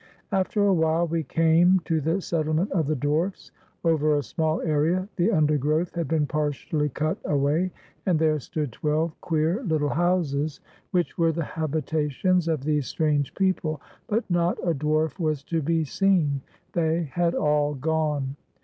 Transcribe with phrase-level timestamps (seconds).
[0.31, 3.51] After a while we came to the settlement of the dwarfs.
[3.85, 7.69] Over a small area the undergrowth had been partially cut away,
[8.07, 10.59] and there stood twelve queer little houses,
[10.89, 15.83] which were the habitations of these strange people, but not a dwarf was to be
[15.83, 16.41] seen.
[16.73, 18.37] They had all gone.